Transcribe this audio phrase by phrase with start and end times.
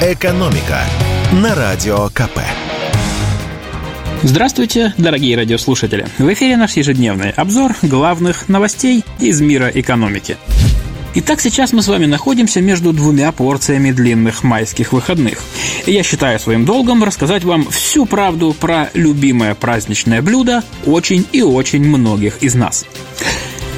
[0.00, 0.84] «Экономика»
[1.32, 2.38] на Радио КП.
[4.22, 6.06] Здравствуйте, дорогие радиослушатели!
[6.18, 10.36] В эфире наш ежедневный обзор главных новостей из мира экономики.
[11.16, 15.40] Итак, сейчас мы с вами находимся между двумя порциями длинных майских выходных.
[15.84, 21.42] И я считаю своим долгом рассказать вам всю правду про любимое праздничное блюдо очень и
[21.42, 22.86] очень многих из нас.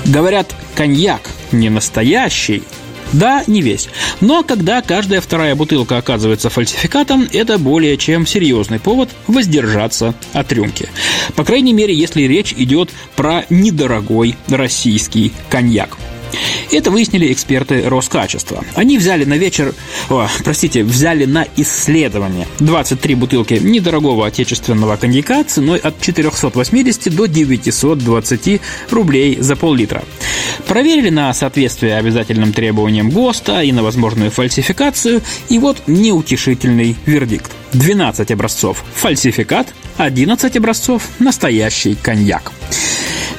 [0.04, 2.62] Говорят, коньяк не настоящий,
[3.12, 3.88] да, не весь.
[4.20, 10.88] Но когда каждая вторая бутылка оказывается фальсификатом, это более чем серьезный повод воздержаться от рюмки.
[11.34, 15.96] По крайней мере, если речь идет про недорогой российский коньяк.
[16.70, 18.64] Это выяснили эксперты Роскачества.
[18.74, 19.74] Они взяли на вечер,
[20.08, 28.60] о, простите, взяли на исследование 23 бутылки недорогого отечественного коньяка ценой от 480 до 920
[28.90, 30.04] рублей за пол-литра.
[30.66, 37.50] Проверили на соответствие обязательным требованиям ГОСТа и на возможную фальсификацию, и вот неутешительный вердикт.
[37.72, 42.52] 12 образцов– фальсификат, 11 образцов– настоящий коньяк.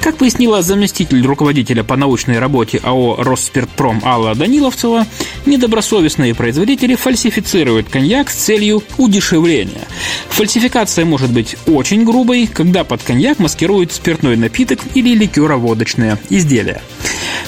[0.01, 5.05] Как пояснила заместитель руководителя по научной работе АО «Росспиртпром» Алла Даниловцева,
[5.45, 9.87] недобросовестные производители фальсифицируют коньяк с целью удешевления.
[10.29, 16.81] Фальсификация может быть очень грубой, когда под коньяк маскируют спиртной напиток или ликероводочное изделие.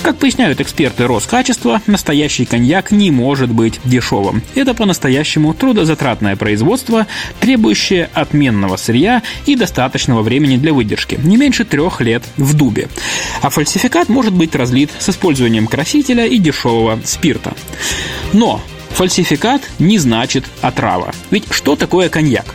[0.04, 4.44] Как поясняют эксперты Роскачества, настоящий коньяк не может быть дешевым.
[4.54, 7.08] Это по-настоящему трудозатратное производство,
[7.40, 12.90] требующее отменного сырья и достаточного времени для выдержки, не меньше трех лет в дубе.
[13.42, 17.54] А фальсификат может быть разлит с использованием красителя и дешевого спирта.
[18.34, 18.62] Но
[18.94, 21.14] Фальсификат не значит отрава.
[21.32, 22.46] Ведь что такое коньяк?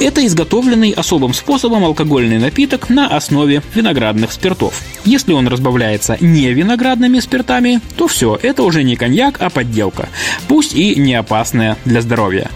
[0.00, 4.82] Это изготовленный особым способом алкогольный напиток на основе виноградных спиртов.
[5.04, 10.08] Если он разбавляется не виноградными спиртами, то все, это уже не коньяк, а подделка.
[10.48, 12.50] Пусть и не опасная для здоровья.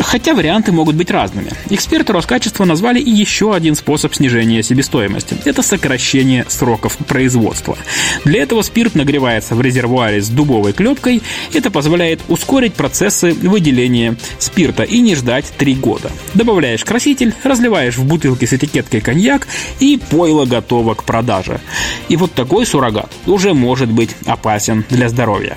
[0.00, 1.50] Хотя варианты могут быть разными.
[1.70, 5.36] Эксперты Роскачества назвали и еще один способ снижения себестоимости.
[5.44, 7.76] Это сокращение сроков производства.
[8.24, 11.22] Для этого спирт нагревается в резервуаре с дубовой клепкой.
[11.52, 16.10] Это позволяет ускорить процессы выделения спирта и не ждать 3 года.
[16.34, 19.46] Добавляешь краситель, разливаешь в бутылки с этикеткой коньяк
[19.80, 21.60] и пойло готово к продаже.
[22.08, 25.56] И вот такой суррогат уже может быть опасен для здоровья.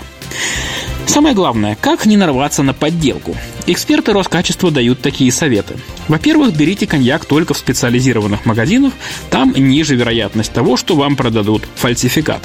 [1.07, 3.35] Самое главное, как не нарваться на подделку.
[3.67, 5.75] Эксперты Роскачества дают такие советы.
[6.07, 8.93] Во-первых, берите коньяк только в специализированных магазинах,
[9.29, 12.41] там ниже вероятность того, что вам продадут фальсификат.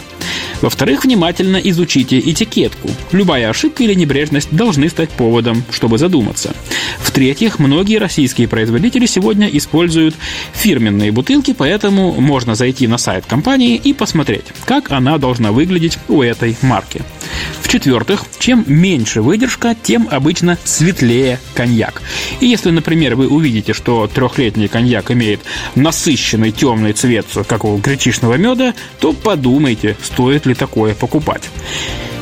[0.63, 2.91] Во-вторых, внимательно изучите этикетку.
[3.13, 6.55] Любая ошибка или небрежность должны стать поводом, чтобы задуматься.
[6.99, 10.15] В-третьих, многие российские производители сегодня используют
[10.55, 16.23] фирменные бутылки, поэтому можно зайти на сайт компании и посмотреть, как она должна выглядеть у
[16.23, 17.03] этой марки.
[17.63, 22.03] В-четвертых, чем меньше выдержка, тем обычно светлее коньяк.
[22.41, 25.41] И если, например, вы увидите, что трехлетний коньяк имеет
[25.75, 31.43] насыщенный темный цвет, как у гречишного меда, то подумайте, стоит ли такое покупать.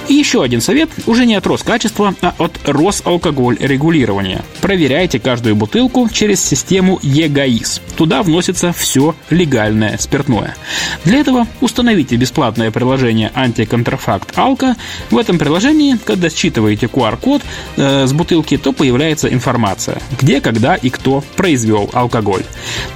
[0.09, 4.43] И еще один совет, уже не от Роскачества, а от Росалкоголь регулирования.
[4.61, 7.81] Проверяйте каждую бутылку через систему ЕГАИС.
[7.97, 10.57] Туда вносится все легальное спиртное.
[11.05, 14.77] Для этого установите бесплатное приложение антиконтрафакт Алка.
[15.11, 17.43] В этом приложении, когда считываете QR-код
[17.77, 22.43] э, с бутылки, то появляется информация, где, когда и кто произвел алкоголь.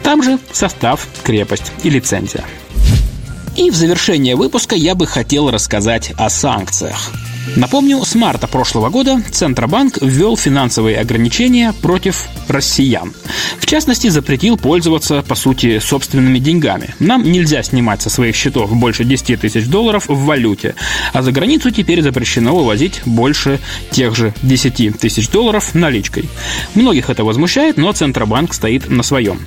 [0.02, 2.44] Там же состав, крепость и лицензия.
[3.58, 7.12] И в завершение выпуска я бы хотел рассказать о санкциях.
[7.56, 13.12] Напомню, с марта прошлого года Центробанк ввел финансовые ограничения против россиян.
[13.58, 16.94] В частности, запретил пользоваться, по сути, собственными деньгами.
[17.00, 20.76] Нам нельзя снимать со своих счетов больше 10 тысяч долларов в валюте,
[21.12, 23.58] а за границу теперь запрещено вывозить больше
[23.90, 26.28] тех же 10 тысяч долларов наличкой.
[26.74, 29.40] Многих это возмущает, но Центробанк стоит на своем.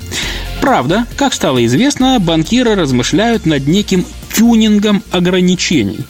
[0.62, 6.06] Правда, как стало известно, банкиры размышляют над неким тюнингом ограничений.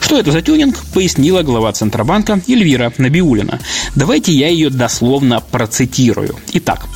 [0.00, 3.60] Что это за тюнинг, пояснила глава Центробанка Эльвира Набиулина.
[3.94, 6.36] Давайте я ее дословно процитирую.
[6.52, 6.86] Итак,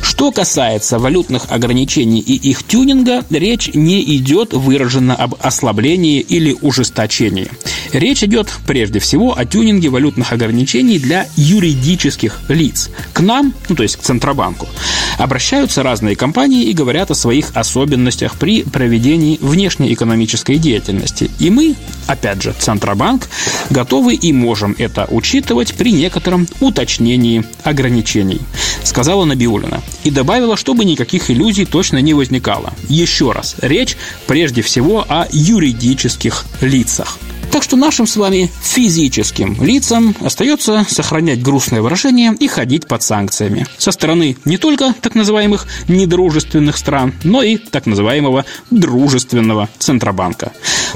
[0.00, 7.48] что касается валютных ограничений и их тюнинга, речь не идет выраженно об ослаблении или ужесточении.
[7.94, 12.90] Речь идет прежде всего о тюнинге валютных ограничений для юридических лиц.
[13.12, 14.68] К нам, ну то есть к Центробанку,
[15.16, 21.30] обращаются разные компании и говорят о своих особенностях при проведении внешнеэкономической деятельности.
[21.38, 21.76] И мы,
[22.08, 23.28] опять же, Центробанк,
[23.70, 28.40] готовы и можем это учитывать при некотором уточнении ограничений,
[28.82, 29.82] сказала Набиулина.
[30.02, 32.72] И добавила, чтобы никаких иллюзий точно не возникало.
[32.88, 33.96] Еще раз, речь
[34.26, 37.18] прежде всего о юридических лицах.
[37.54, 43.64] Так что нашим с вами физическим лицам остается сохранять грустное выражение и ходить под санкциями.
[43.78, 50.50] Со стороны не только так называемых недружественных стран, но и так называемого дружественного Центробанка.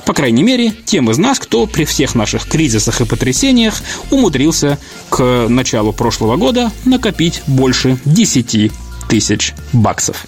[0.04, 4.78] По крайней мере, тем из нас, кто при всех наших кризисах и потрясениях умудрился
[5.10, 8.72] к началу прошлого года накопить больше 10
[9.08, 10.26] тысяч баксов.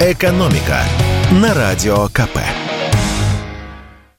[0.00, 0.84] «Экономика»
[1.32, 2.38] на Радио КП.